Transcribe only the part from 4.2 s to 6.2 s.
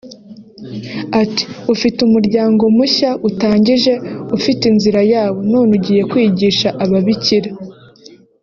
ufite inzira yawo noneho ugiye